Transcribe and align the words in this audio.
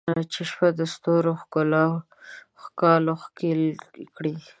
چې 0.31 0.41
شپه 0.49 0.67
د 0.79 0.81
ستورو 0.93 1.31
ښکالو 2.63 3.13
ښکل 3.23 3.61
کړي 4.15 4.35